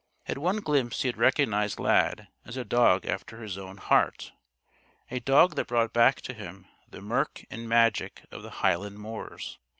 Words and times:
At 0.25 0.39
one 0.39 0.61
glimpse 0.61 1.03
he 1.03 1.09
had 1.09 1.17
recognized 1.17 1.79
Lad 1.79 2.27
as 2.43 2.57
a 2.57 2.65
dog 2.65 3.05
after 3.05 3.43
his 3.43 3.55
own 3.55 3.77
heart 3.77 4.31
a 5.11 5.19
dog 5.19 5.53
that 5.57 5.67
brought 5.67 5.93
back 5.93 6.21
to 6.21 6.33
him 6.33 6.65
the 6.89 7.01
murk 7.01 7.45
and 7.51 7.69
magic 7.69 8.23
of 8.31 8.41
the 8.41 8.49
Highland 8.65 8.97
moors. 8.97 9.59